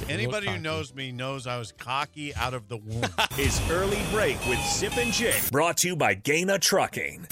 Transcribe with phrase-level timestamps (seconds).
[0.00, 3.04] This Anybody who knows me knows I was cocky out of the womb.
[3.34, 7.26] His Early Break with Sip and Jake, brought to you by Gana Trucking.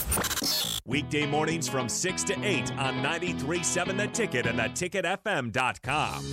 [0.85, 6.25] Weekday mornings from 6 to 8 on 93.7 The Ticket and theticketfm.com.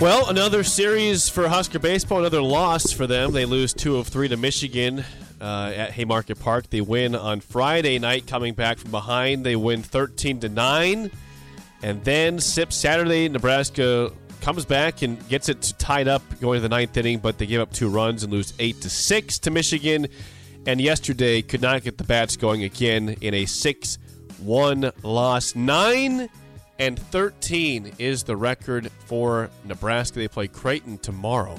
[0.00, 3.32] Well, another series for Husker baseball, another loss for them.
[3.32, 5.04] They lose two of three to Michigan
[5.40, 6.70] uh, at Haymarket Park.
[6.70, 9.44] They win on Friday night, coming back from behind.
[9.44, 11.10] They win thirteen to nine,
[11.82, 13.28] and then sip Saturday.
[13.28, 17.46] Nebraska comes back and gets it tied up going to the ninth inning, but they
[17.46, 20.06] give up two runs and lose eight to six to Michigan.
[20.66, 25.54] And yesterday could not get the bats going again in a six-one loss.
[25.54, 26.28] Nine
[26.78, 30.18] and 13 is the record for Nebraska.
[30.18, 31.58] They play Creighton tomorrow.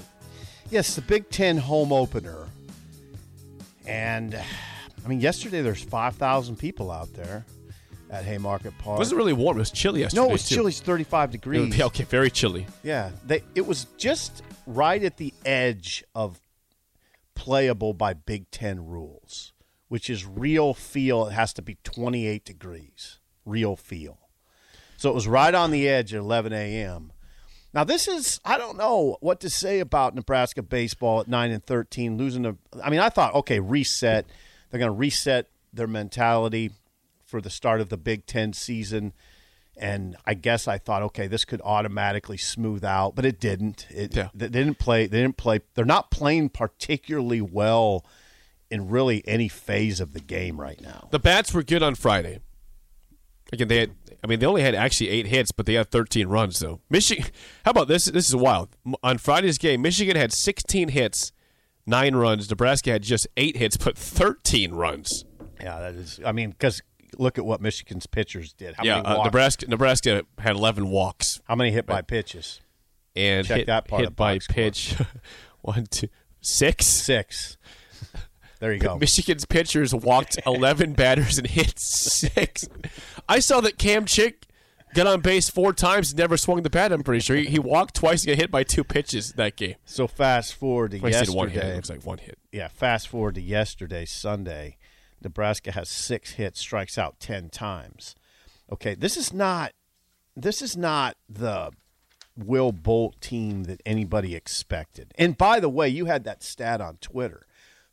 [0.70, 2.48] Yes, the Big Ten home opener.
[3.90, 4.36] And,
[5.04, 7.46] I mean, yesterday there's 5,000 people out there
[8.10, 8.98] at Haymarket Park.
[8.98, 9.58] It wasn't really warm.
[9.58, 10.22] It was chilly yesterday.
[10.22, 10.56] no, it was too.
[10.56, 10.70] chilly.
[10.70, 11.78] It's 35 degrees.
[11.78, 12.66] Yeah, okay, very chilly.
[12.84, 16.40] Yeah, they, it was just right at the edge of
[17.36, 19.54] playable by Big Ten rules,
[19.88, 21.28] which is real feel.
[21.28, 24.20] It has to be 28 degrees, real feel.
[24.98, 27.14] So it was right on the edge at 11 a.m.
[27.74, 31.64] Now this is I don't know what to say about Nebraska baseball at nine and
[31.64, 32.46] 13 losing.
[32.46, 34.26] A, I mean, I thought okay, reset.
[34.70, 36.72] They're going to reset their mentality
[37.26, 39.14] for the start of the Big Ten season.
[39.78, 43.88] And I guess I thought, okay, this could automatically smooth out, but it didn't.
[43.90, 44.30] It Yeah.
[44.34, 45.08] they didn't play.
[45.08, 45.62] They didn't play.
[45.74, 48.06] They're not playing particularly well
[48.70, 51.08] in really any phase of the game right now.
[51.12, 52.40] The bats were good on Friday.
[53.54, 53.92] Again, they had.
[54.24, 56.60] I mean, they only had actually eight hits, but they had 13 runs.
[56.60, 57.26] Though Michigan.
[57.66, 58.06] How about this?
[58.06, 58.70] This is wild.
[59.04, 61.32] On Friday's game, Michigan had 16 hits,
[61.86, 62.50] nine runs.
[62.50, 65.26] Nebraska had just eight hits, but 13 runs.
[65.62, 66.20] Yeah, that is.
[66.26, 66.82] I mean, because
[67.18, 68.76] look at what Michigan's pitchers did.
[68.76, 69.68] How yeah, many uh, Nebraska.
[69.68, 72.62] Nebraska had 11 walks How many hit by pitches?
[73.16, 74.96] and Check hit, that part hit by pitch.
[75.62, 76.08] One, two,
[76.42, 76.86] six.
[76.86, 77.58] Six.
[78.60, 78.98] There you go.
[78.98, 82.68] Michigan's pitchers walked 11 batters and hit six.
[83.28, 84.46] I saw that Cam Chick
[84.94, 86.92] got on base four times and never swung the bat.
[86.92, 89.76] I'm pretty sure he, he walked twice and got hit by two pitches that game.
[89.86, 91.64] So fast forward to I said one hit.
[91.64, 92.38] It looks like one hit.
[92.52, 94.78] Yeah, fast forward to yesterday, Sunday.
[95.22, 98.16] Nebraska has six hits, strikes out ten times.
[98.72, 99.74] Okay, this is not
[100.36, 101.72] this is not the
[102.38, 105.14] Will Bolt team that anybody expected.
[105.18, 107.46] And by the way, you had that stat on Twitter.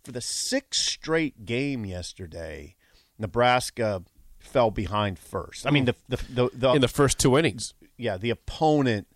[0.06, 2.76] For the sixth straight game yesterday,
[3.18, 4.04] Nebraska
[4.38, 5.66] fell behind first.
[5.66, 7.74] I mean, the the the, the In the first two innings.
[7.98, 9.08] yeah, the opponent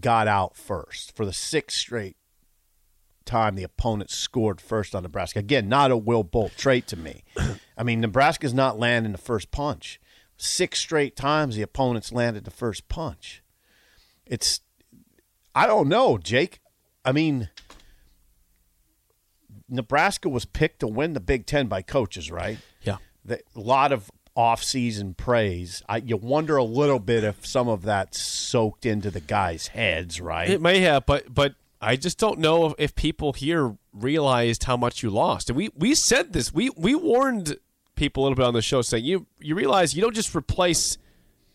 [0.00, 2.16] got out first for the sixth straight
[3.26, 3.56] time.
[3.56, 5.40] The opponent scored first on Nebraska.
[5.40, 7.24] Again, not a Will Bolt trait to me.
[7.76, 10.00] I mean, Nebraska's not landing the first punch.
[10.38, 13.42] Six straight times the opponents landed the first punch.
[14.24, 14.62] It's,
[15.54, 16.60] I don't know, Jake.
[17.04, 17.50] I mean,
[19.68, 22.58] Nebraska was picked to win the Big Ten by coaches, right?
[22.82, 22.96] Yeah.
[23.24, 25.82] the, a lot of off-season praise.
[25.88, 30.20] I, you wonder a little bit if some of that soaked into the guys' heads,
[30.20, 30.48] right?
[30.48, 35.02] It may have, but but I just don't know if, people here realized how much
[35.02, 35.50] you lost.
[35.50, 36.52] And we we said this.
[36.54, 37.56] We we warned
[37.96, 40.98] people a little bit on the show saying you you realize you don't just replace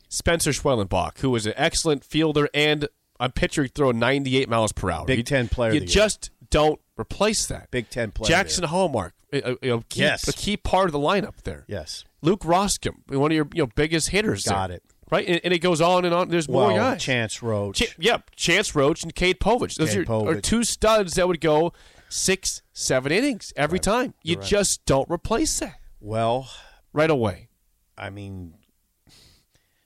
[0.09, 2.87] Spencer Schwellenbach, who was an excellent fielder and
[3.19, 5.05] a pitcher who throw 98 miles per hour.
[5.05, 5.87] Big You- Ten player You year.
[5.87, 7.69] just don't replace that.
[7.71, 8.35] Big Ten player.
[8.35, 10.27] Jaxon Hallmark, a, a, key, Yes.
[10.27, 11.65] a key part of the lineup there.
[11.67, 14.43] yes, Luke Roskam, one of your you know biggest hitters.
[14.45, 14.77] Got there.
[14.77, 14.83] it.
[15.11, 16.29] Right, and, and it goes on and on.
[16.29, 17.03] There's more well, guys.
[17.03, 17.77] Chance Roach.
[17.81, 19.75] Ch- yep, Chance Roach and Cade Povich.
[19.75, 21.71] Those Cade are, are two studs that would go
[22.09, 24.15] six, seven innings every time.
[24.23, 26.49] You just don't replace that well,
[26.93, 27.49] right away.
[27.95, 28.55] I mean,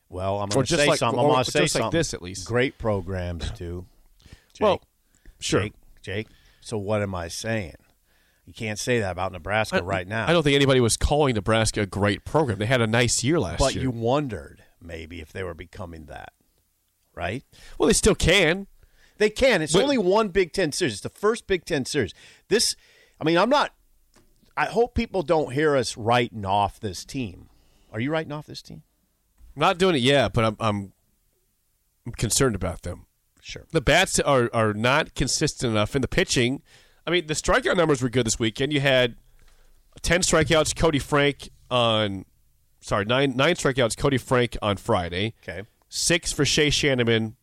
[0.10, 1.20] well, I'm going to say like- something.
[1.20, 1.98] I'm going to say just like something.
[1.98, 2.46] this, at least.
[2.48, 3.86] Great programs too.
[4.54, 4.82] Jake, Well,
[5.40, 5.62] sure.
[5.64, 6.28] Jake, Jake.
[6.68, 7.78] So what am I saying?
[8.46, 10.28] You can't say that about Nebraska right now.
[10.28, 12.60] I don't think anybody was calling Nebraska a great program.
[12.60, 13.86] They had a nice year last but year.
[13.90, 16.34] But you wondered maybe if they were becoming that,
[17.16, 17.46] right?
[17.78, 18.68] well, they still can.
[19.18, 19.62] They can.
[19.62, 20.96] It's But- only one Big Ten series.
[20.96, 22.14] It's the first Big Ten series.
[22.50, 22.76] This,
[23.22, 23.74] I mean, I'm not.
[24.58, 27.48] I hope people don't hear us writing off this team.
[27.94, 28.84] Are you writing off this team?
[29.56, 30.94] I'm not doing it yet, but I'm, I'm
[32.06, 33.07] I'm concerned about them.
[33.48, 33.64] Sure.
[33.72, 36.62] The bats are are not consistent enough in the pitching.
[37.06, 38.74] I mean, the strikeout numbers were good this weekend.
[38.74, 39.16] You had
[40.02, 42.26] ten strikeouts, Koty Frank on,
[42.82, 45.34] sorry, nine nine strikeouts, Koty Frank on Friday.
[45.48, 45.64] Okay.
[45.88, 47.36] Six for Shay Schanaman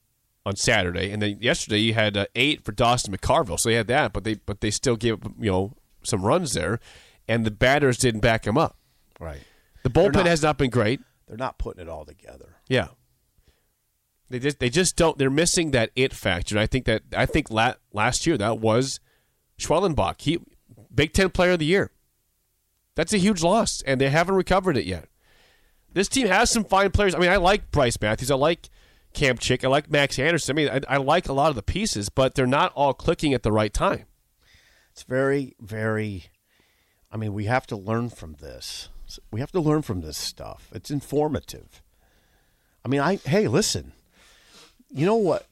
[0.45, 3.59] on Saturday, and then yesterday you had uh, eight for Dawson McCarville.
[3.59, 5.73] So they had that, but they but they still gave you know
[6.03, 6.81] some runs there.
[7.27, 8.77] and the batters didn't back him up.
[9.19, 9.41] Right.
[9.85, 11.01] The bullpen not- has not been great.
[11.27, 12.57] They're not putting it all together.
[12.69, 12.89] Yeah.
[14.35, 16.59] They just they just don't they're missing that it factor.
[16.59, 18.99] I think that I think la- last year that was
[19.61, 20.21] Schwellenbach.
[20.23, 20.41] He
[20.93, 21.93] Big 10 player of the year.
[22.97, 25.09] That's a huge loss and they haven't recovered it yet.
[25.93, 27.15] This team has some fine players.
[27.15, 28.33] I mean, I like Brice Matthews.
[28.33, 28.71] I like
[29.13, 29.63] Cam Chick.
[29.63, 30.53] I like Max Anderson.
[30.53, 33.35] I mean, I, I like a lot of the pieces, but they're not all clicking
[33.35, 34.07] at the right time.
[34.91, 36.25] It's very, very.
[37.13, 38.89] I mean, we have to learn from this.
[39.31, 40.71] We have to learn from this stuff.
[40.75, 41.85] It's informative.
[42.85, 43.93] I mean, I hey, listen.
[44.91, 45.47] You know what?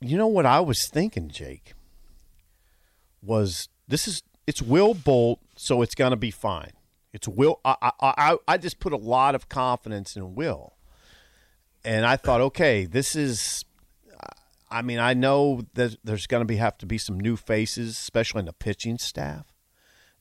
[0.00, 1.74] You know what I was thinking, Jake.
[3.22, 6.72] Was this is it's Will Bolt, so it's gonna be fine.
[7.12, 7.60] It's Will.
[7.64, 10.74] I I I, I just put a lot of confidence in Will,
[11.84, 13.64] and I thought, okay, this is
[14.70, 17.90] I mean, I know that there's going to be have to be some new faces,
[17.92, 19.46] especially in the pitching staff,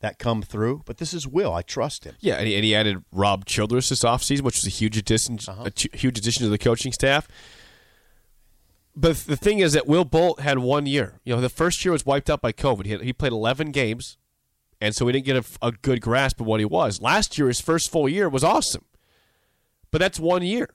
[0.01, 0.83] that come through.
[0.85, 1.53] But this is Will.
[1.53, 2.15] I trust him.
[2.19, 5.39] Yeah, and he, and he added Rob Childress this offseason, which was a huge addition,
[5.47, 5.63] uh-huh.
[5.65, 7.27] a ch- huge addition to the coaching staff.
[8.95, 11.19] But the thing is that Will Bolt had one year.
[11.25, 12.85] You know, the first year was wiped out by COVID.
[12.85, 14.17] He, had, he played 11 games,
[14.79, 17.01] and so we didn't get a, a good grasp of what he was.
[17.01, 18.85] Last year, his first full year was awesome,
[19.91, 20.69] but that's one year.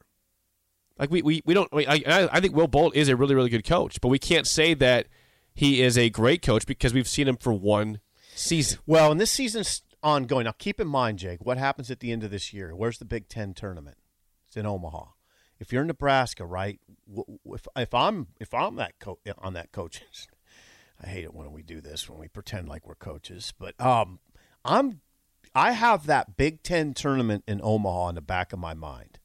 [0.99, 1.69] Like we, we, we don't.
[1.73, 4.75] I, I think Will Bolt is a really really good coach, but we can't say
[4.75, 5.07] that
[5.55, 8.01] he is a great coach because we've seen him for one
[8.35, 8.81] season.
[8.87, 10.45] Well, and this season's ongoing.
[10.45, 12.77] Now, keep in mind, Jake, what happens at the end of this year?
[12.77, 13.97] Where's the Big Ten tournament?
[14.47, 15.05] It's in Omaha.
[15.61, 16.81] If you're in Nebraska, right?
[17.45, 20.03] If if I'm if I'm that co- on that coach,
[21.03, 23.53] I hate it when we do this when we pretend like we're coaches.
[23.59, 24.19] But um,
[24.65, 25.01] I'm
[25.55, 29.19] I have that Big Ten tournament in Omaha in the back of my mind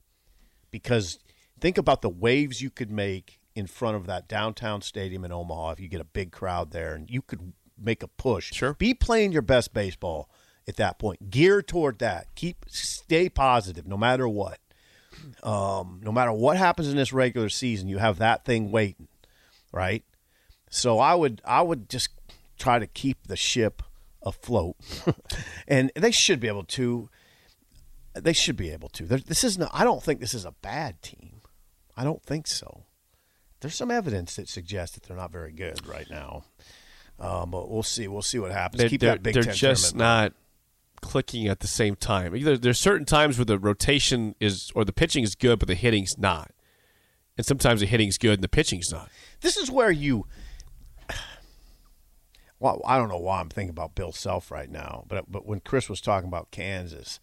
[0.72, 1.20] because
[1.60, 5.72] think about the waves you could make in front of that downtown stadium in Omaha
[5.72, 8.54] if you get a big crowd there and you could make a push.
[8.54, 8.74] Sure.
[8.74, 10.30] Be playing your best baseball
[10.68, 11.30] at that point.
[11.30, 12.28] Gear toward that.
[12.36, 14.60] Keep stay positive no matter what.
[15.44, 19.08] Um, no matter what happens in this regular season, you have that thing waiting,
[19.72, 20.04] right?
[20.70, 22.10] So I would I would just
[22.58, 23.82] try to keep the ship
[24.24, 24.76] afloat,
[25.68, 27.10] and they should be able to.
[28.14, 29.06] They should be able to.
[29.06, 29.70] There, this isn't.
[29.74, 31.42] I don't think this is a bad team.
[31.98, 32.84] I don't think so.
[33.60, 36.44] There's some evidence that suggests that they're not very good right now.
[37.20, 38.08] Um, but we'll see.
[38.08, 38.80] We'll see what happens.
[38.80, 40.34] They're, Keep they're- that Big they're Ten just tournament.
[40.34, 40.34] not
[41.06, 42.36] clicking at the same time.
[42.36, 45.76] Either there's certain times where the rotation is or the pitching is good, but the
[45.76, 46.52] hitting's not,
[47.38, 49.10] and sometimes the hitting's good and the pitching's not.
[49.42, 50.26] This is where you.
[52.58, 55.60] Well, I don't know why I'm thinking about Bill Self right now, but but when
[55.60, 57.20] Chris was talking about Kansas,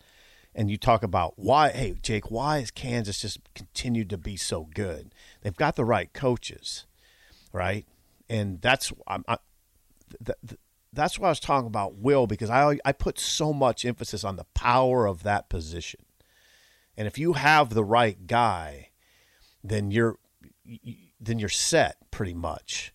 [0.55, 4.69] and you talk about why, hey Jake, why is Kansas just continued to be so
[4.75, 5.15] good?
[5.41, 6.85] They've got the right coaches,
[7.51, 7.87] right?
[8.29, 9.39] And that's I'm, I,
[10.25, 10.61] th- th-
[10.93, 14.37] that's why I was talking about Will because I I put so much emphasis on
[14.37, 16.01] the power of that position,
[16.97, 18.91] and if you have the right guy,
[19.65, 20.19] then you're
[21.21, 22.93] then you're set pretty much.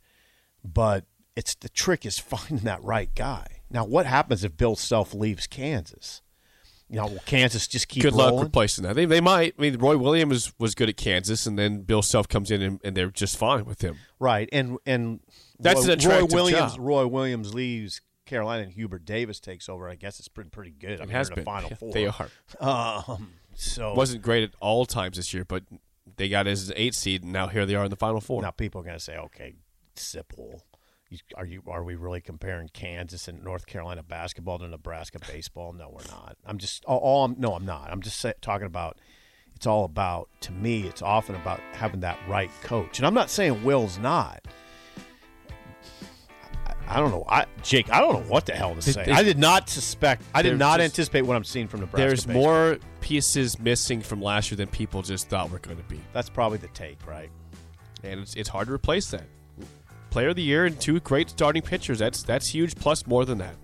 [0.64, 1.06] But
[1.36, 3.62] it's the trick is finding that right guy.
[3.70, 6.22] Now, what happens if Bill Self leaves Kansas?
[6.90, 8.96] You know, Kansas just keep good luck replacing that.
[8.96, 9.56] They, they might.
[9.58, 12.62] I mean, Roy Williams was was good at Kansas, and then Bill Self comes in
[12.62, 13.98] and, and they're just fine with him.
[14.20, 15.20] right, and and
[15.60, 16.74] That's Roy, Roy Williams.
[16.76, 16.80] job.
[16.80, 19.90] Roy Williams leaves Carolina, and Hubert Davis takes over.
[19.90, 21.02] I guess it's been pretty good.
[21.02, 21.40] I It mean, has been.
[21.40, 21.92] the Final Four.
[21.92, 22.30] They are.
[22.62, 25.64] Um, so Wasn't great at all times this year, but
[26.16, 28.42] they got as an eight seed, and now here they are in the final four.
[28.42, 29.56] Now people are going to say, okay,
[29.96, 30.62] Sipple,
[31.36, 35.74] are you are we really comparing Kansas and North Carolina basketball to Nebraska baseball?
[35.74, 36.38] No, we're not.
[36.46, 37.90] I'm just all, all I'm, no, I'm not.
[37.92, 38.98] I'm just say, talking about.
[39.56, 40.84] It's all about to me.
[40.84, 44.48] It's often about having that right coach, and I'm not saying Will's not.
[46.68, 47.26] I, I don't know.
[47.28, 49.06] I Jake, I don't know what the hell to say.
[49.06, 50.22] I did not suspect.
[50.36, 52.08] I did not just- anticipate what I'm seeing from Nebraska.
[52.08, 52.44] There's baseball.
[52.44, 56.02] more pieces missing from last year than people just thought were going to be.
[56.14, 57.32] That's probably the take, right?
[58.04, 59.24] and it's, it's hard to replace that.
[60.10, 62.00] Player of the year and two great starting pitchers.
[62.00, 62.76] That's that's huge.
[62.76, 63.56] Plus more than that.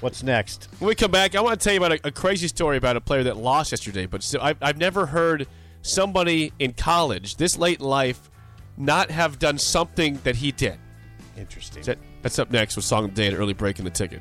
[0.00, 0.68] What's next?
[0.80, 2.96] When we come back, I want to tell you about a, a crazy story about
[2.96, 4.06] a player that lost yesterday.
[4.06, 5.46] But still, I've, I've never heard
[5.82, 8.30] somebody in college this late in life
[8.76, 10.78] not have done something that he did.
[11.36, 11.82] Interesting.
[11.84, 14.20] That, that's up next with Song of the Day and early break in the ticket.